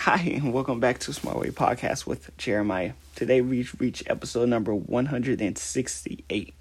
[0.04, 2.94] Hi, and welcome back to Smart Way Podcast with Jeremiah.
[3.16, 6.54] Today we reach episode number 168.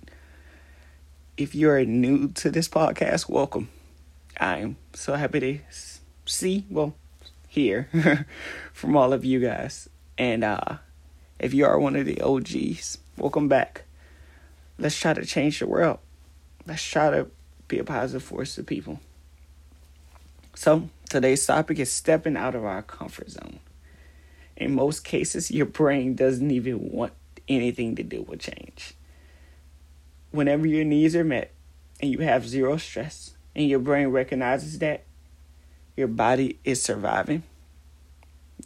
[1.37, 3.69] If you're new to this podcast, welcome.
[4.41, 5.59] I'm so happy to
[6.25, 6.95] see, well,
[7.47, 7.87] hear
[8.73, 9.87] from all of you guys.
[10.17, 10.79] And uh,
[11.39, 13.85] if you are one of the OGs, welcome back.
[14.77, 15.99] Let's try to change the world.
[16.67, 17.27] Let's try to
[17.69, 18.99] be a positive force to people.
[20.55, 23.59] So, today's topic is stepping out of our comfort zone.
[24.55, 27.13] In most cases, your brain doesn't even want
[27.47, 28.93] anything to do with change.
[30.31, 31.51] Whenever your needs are met
[31.99, 35.03] and you have zero stress, and your brain recognizes that
[35.97, 37.43] your body is surviving,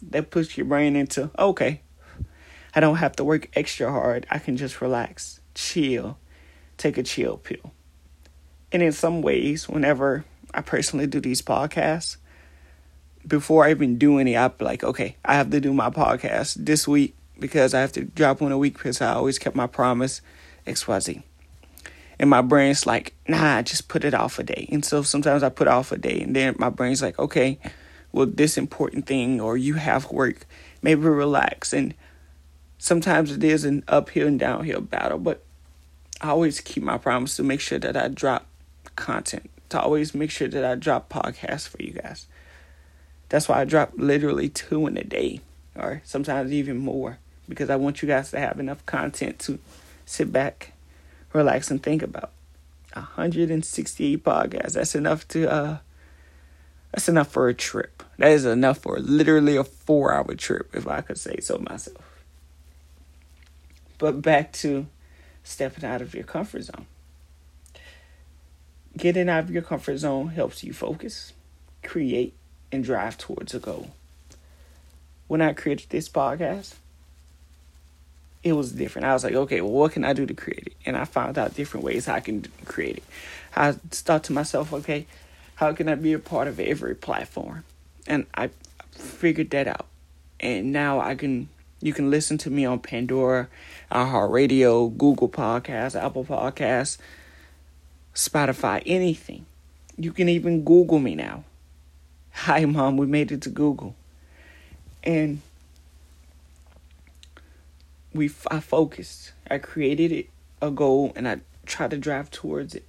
[0.02, 1.81] that puts your brain into okay,
[2.75, 4.25] I don't have to work extra hard.
[4.30, 6.17] I can just relax, chill,
[6.78, 7.72] take a chill pill.
[8.72, 12.17] And in some ways, whenever I personally do these podcasts,
[13.27, 16.88] before I even do any, I'm like, okay, I have to do my podcast this
[16.88, 20.22] week because I have to drop one a week because I always kept my promise,
[20.67, 21.23] XYZ.
[22.20, 24.67] And my brain's like, nah, just put it off a day.
[24.72, 27.59] And so sometimes I put off a day, and then my brain's like, okay,
[28.12, 30.45] well, this important thing, or you have work,
[30.81, 31.73] maybe relax.
[31.73, 31.94] And
[32.78, 35.44] sometimes it is an uphill and downhill battle, but
[36.22, 38.45] I always keep my promise to make sure that I drop
[38.95, 42.28] content to always make sure that I drop podcasts for you guys.
[43.34, 45.42] That's why I drop literally two in a day,
[45.76, 47.17] or sometimes even more,
[47.50, 49.58] because I want you guys to have enough content to
[50.06, 50.73] sit back,
[51.34, 52.30] relax, and think about.
[52.94, 54.73] 168 podcasts.
[54.73, 55.78] That's enough to uh
[56.92, 58.03] that's enough for a trip.
[58.20, 62.23] That is enough for literally a four hour trip, if I could say so myself.
[63.97, 64.86] But back to
[65.44, 66.86] stepping out of your comfort zone.
[68.95, 71.34] Getting out of your comfort zone helps you focus,
[71.81, 72.36] create,
[72.73, 73.91] and drive towards a goal.
[75.27, 76.73] When I created this podcast,
[78.41, 79.05] it was different.
[79.05, 80.73] I was like, okay, well, what can I do to create it?
[80.85, 83.03] And I found out different ways I can create it.
[83.56, 85.06] I thought to myself, okay,
[85.56, 87.63] how can I be a part of every platform?
[88.07, 88.50] And I
[88.91, 89.85] figured that out.
[90.39, 91.47] And now I can,
[91.79, 93.47] you can listen to me on Pandora,
[93.91, 96.97] iHeartRadio, Google Podcasts, Apple Podcasts,
[98.16, 99.45] Spotify, anything.
[99.95, 101.44] You can even Google me now.
[102.33, 103.95] Hi, Mom, we made it to Google.
[105.03, 105.41] And
[108.13, 109.31] we I focused.
[109.49, 110.29] I created it
[110.61, 112.85] a goal and I tried to drive towards it.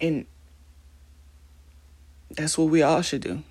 [0.00, 0.26] And
[2.30, 3.42] that's what we all should do.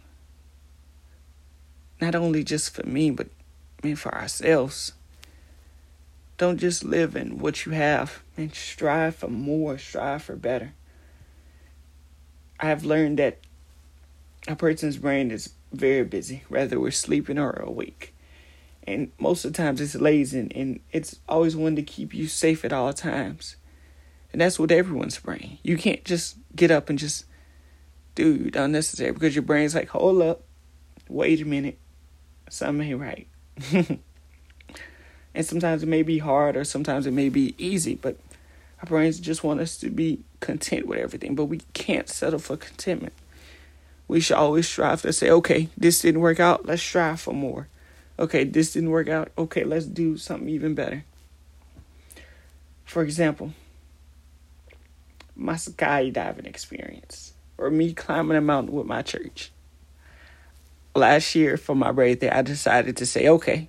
[2.02, 3.28] Not only just for me, but
[3.82, 4.94] mean for ourselves.
[6.38, 10.74] Don't just live in what you have and strive for more, strive for better.
[12.60, 13.38] I have learned that
[14.48, 18.14] a person's brain is very busy, whether we're sleeping or awake.
[18.88, 22.64] And most of the times it's lazy and it's always wanting to keep you safe
[22.64, 23.56] at all times.
[24.32, 25.58] And that's with everyone's brain.
[25.64, 27.26] You can't just get up and just
[28.14, 30.44] do unnecessary because your brain's like, hold up,
[31.10, 31.80] wait a minute,
[32.50, 33.28] something ain't right.
[35.36, 38.18] And sometimes it may be hard or sometimes it may be easy, but
[38.82, 41.36] our brains just want us to be content with everything.
[41.36, 43.14] But we can't settle for contentment.
[44.08, 47.68] We should always strive to say, okay, this didn't work out, let's strive for more.
[48.18, 51.04] Okay, this didn't work out, okay, let's do something even better.
[52.86, 53.54] For example,
[55.36, 59.52] my skydiving experience or me climbing a mountain with my church.
[60.94, 63.68] Last year for my birthday, I decided to say, okay,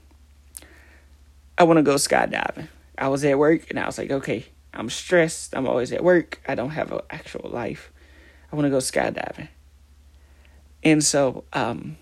[1.58, 2.69] I want to go skydiving.
[2.98, 5.56] I was at work and I was like, okay, I'm stressed.
[5.56, 6.41] I'm always at work.
[6.46, 7.91] I don't have an actual life.
[8.52, 9.48] I want to go skydiving.
[10.86, 11.97] And so um,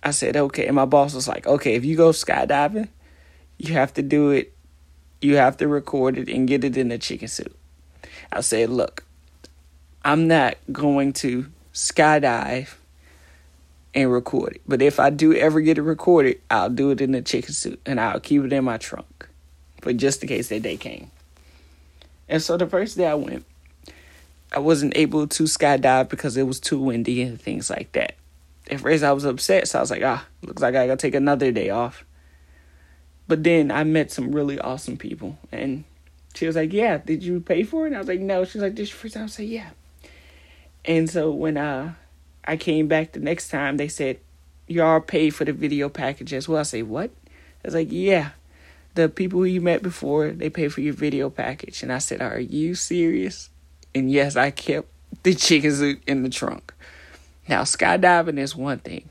[0.00, 0.68] I said, okay.
[0.68, 2.88] And my boss was like, okay, if you go skydiving,
[3.58, 4.54] you have to do it.
[5.20, 7.52] You have to record it and get it in the chicken suit.
[8.30, 9.02] I said, look,
[10.04, 12.76] I'm not going to skydive
[13.92, 14.62] and record it.
[14.68, 17.80] But if I do ever get it recorded, I'll do it in the chicken suit
[17.84, 19.28] and I'll keep it in my trunk.
[19.82, 21.10] But just in case that day came.
[22.28, 23.44] And so the first day I went,
[24.52, 28.14] I wasn't able to skydive because it was too windy and things like that.
[28.68, 31.14] At first I was upset, so I was like, ah, looks like I gotta take
[31.14, 32.04] another day off.
[33.26, 35.84] But then I met some really awesome people and
[36.34, 37.88] she was like, Yeah, did you pay for it?
[37.88, 38.44] And I was like, No.
[38.44, 39.22] She was like, This your first time?
[39.22, 39.70] I was like, Yeah.
[40.84, 41.94] And so when uh
[42.44, 44.18] I came back the next time, they said,
[44.66, 46.60] You all paid for the video package as well.
[46.60, 47.10] I say, What?
[47.26, 48.30] I was like, Yeah.
[48.94, 51.82] The people who you met before, they paid for your video package.
[51.82, 53.50] And I said, Are you serious?
[53.94, 54.88] And yes, I kept
[55.22, 56.72] the chicken suit in the trunk.
[57.48, 59.08] Now, skydiving is one thing,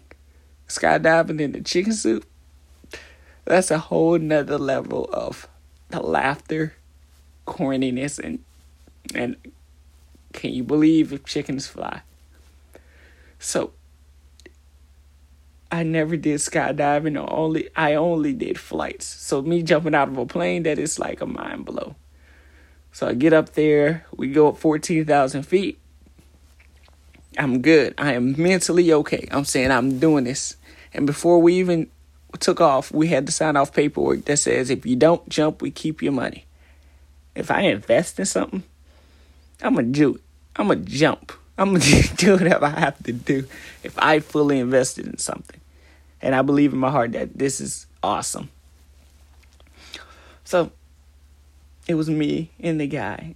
[0.67, 2.25] skydiving in the chicken soup,
[3.45, 5.47] that's a whole nother level of
[5.89, 6.75] the laughter,
[7.47, 8.43] corniness, and
[9.15, 9.37] and
[10.33, 12.01] can you believe if chickens fly?
[13.39, 13.71] So
[15.71, 19.05] I never did skydiving or only I only did flights.
[19.05, 21.95] So me jumping out of a plane that is like a mind blow.
[22.91, 25.79] So I get up there, we go up fourteen thousand feet.
[27.37, 27.93] I'm good.
[27.97, 29.27] I am mentally okay.
[29.31, 30.55] I'm saying I'm doing this.
[30.93, 31.89] And before we even
[32.39, 35.71] took off, we had to sign off paperwork that says if you don't jump, we
[35.71, 36.45] keep your money.
[37.35, 38.63] If I invest in something,
[39.61, 40.21] I'm gonna do it.
[40.55, 41.31] I'm gonna jump.
[41.57, 43.47] I'm gonna do whatever I have to do
[43.83, 45.59] if I fully invested in something.
[46.21, 48.49] And I believe in my heart that this is awesome.
[50.43, 50.71] So
[51.87, 53.35] it was me and the guy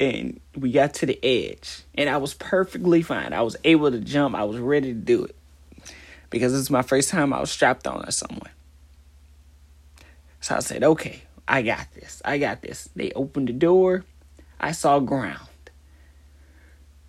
[0.00, 3.34] and we got to the edge and I was perfectly fine.
[3.34, 4.34] I was able to jump.
[4.34, 5.36] I was ready to do it.
[6.30, 8.50] Because this is my first time I was strapped on to someone.
[10.40, 12.22] So I said, okay, I got this.
[12.24, 12.88] I got this.
[12.96, 14.04] They opened the door.
[14.58, 15.48] I saw ground.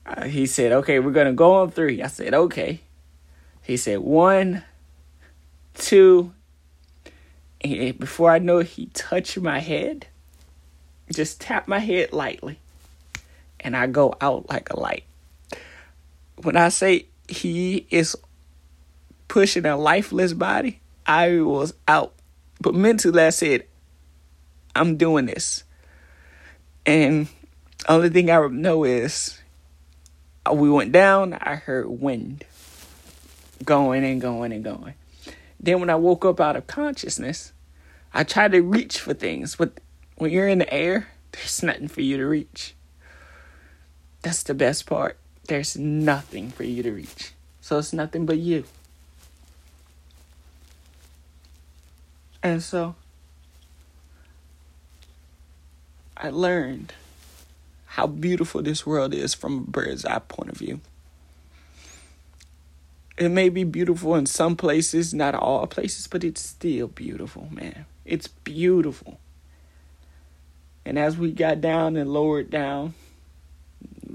[0.06, 2.02] Uh, he said, okay, we're to go on three.
[2.02, 2.82] I said, okay.
[3.62, 4.64] He said, one,
[5.76, 6.34] two,
[7.62, 10.08] and before I know it, he touched my head,
[11.14, 12.60] just tapped my head lightly
[13.62, 15.04] and I go out like a light.
[16.42, 18.16] When I say he is
[19.28, 22.14] pushing a lifeless body, I was out.
[22.60, 23.66] But mentally, I said,
[24.76, 25.64] I'm doing this.
[26.86, 27.28] And
[27.88, 29.40] only thing I know is
[30.46, 32.46] uh, we went down, I heard wind
[33.64, 34.96] going and going and going.
[35.60, 37.54] Then when I woke up out of consciousness,
[38.14, 39.80] I tried to reach for things, but
[40.16, 42.76] when you're in the air, there's nothing for you to reach.
[44.22, 45.18] That's the best part.
[45.48, 47.34] There's nothing for you to reach.
[47.62, 48.66] So it's nothing but you.
[52.44, 52.96] And so
[56.18, 56.94] I learned
[57.86, 60.80] how beautiful this world is from a bird's eye point of view.
[63.18, 67.86] It may be beautiful in some places, not all places, but it's still beautiful, man.
[68.06, 69.20] It's beautiful.
[70.86, 72.96] And as we got down and lowered down,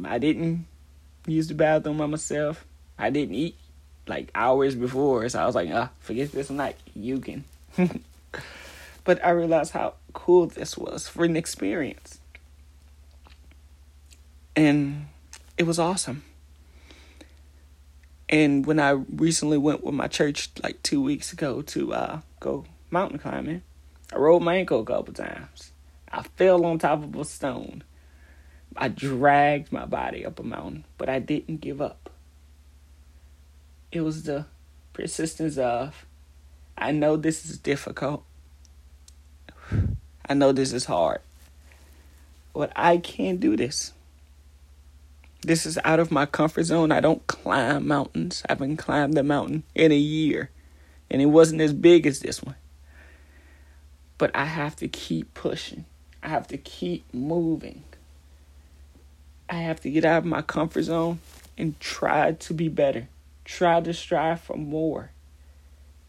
[0.05, 0.67] I didn't
[1.27, 2.65] use the bathroom by myself.
[2.99, 3.57] I didn't eat
[4.07, 6.77] like hours before, so I was like, ah, forget this night.
[6.95, 7.45] You can.
[9.05, 12.19] but I realized how cool this was for an experience.
[14.55, 15.07] And
[15.59, 16.23] it was awesome.
[18.29, 22.65] And when I recently went with my church like two weeks ago to uh, go
[22.91, 23.63] mountain climbing,
[24.13, 25.73] I rolled my ankle a couple times.
[26.11, 27.83] I fell on top of a stone.
[28.77, 32.11] I dragged my body up a mountain, but I didn't give up.
[33.93, 34.47] It was the
[34.93, 36.05] persistence of,
[36.77, 38.25] I know this is difficult.
[40.29, 41.21] I know this is hard.
[42.53, 43.93] But I can't do this.
[45.43, 46.91] This is out of my comfort zone.
[46.91, 48.43] I don't climb mountains.
[48.49, 50.51] I haven't climbed a mountain in a year.
[51.11, 52.57] And it wasn't as big as this one.
[54.19, 55.85] But I have to keep pushing.
[56.23, 57.85] I have to keep moving.
[59.49, 61.21] I have to get out of my comfort zone
[61.57, 63.09] and try to be better.
[63.45, 65.11] Try to strive for more.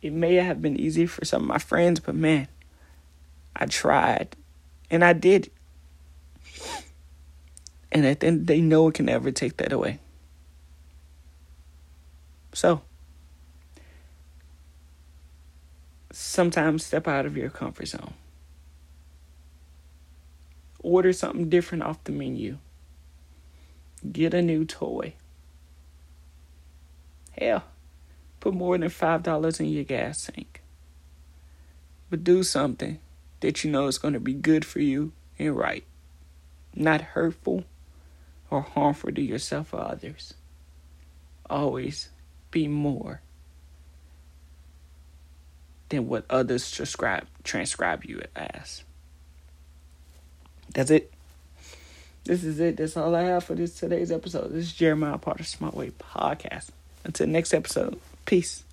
[0.01, 2.48] It may have been easy for some of my friends, but man,
[3.56, 4.36] I tried
[4.89, 5.51] and I did.
[7.91, 10.00] And at the end no one can ever take that away.
[12.53, 12.82] So,
[16.12, 18.13] sometimes step out of your comfort zone.
[20.82, 22.58] Order something different off the menu.
[24.12, 25.13] Get a new toy.
[27.39, 27.63] Hell,
[28.39, 30.62] put more than $5 in your gas tank.
[32.10, 33.00] But do something
[33.42, 35.84] that you know is going to be good for you and right,
[36.75, 37.63] not hurtful
[38.50, 40.34] or harmful to yourself or others.
[41.50, 42.10] Always
[42.51, 43.22] be more
[45.89, 48.84] than what others transcribe transcribe you as.
[50.74, 51.13] That's it.
[52.27, 52.75] This is it.
[52.75, 54.51] That's all I have for this today's episode.
[54.51, 56.72] This is Jeremiah part of Smart Way Podcast.
[57.05, 58.65] Until next episode, peace.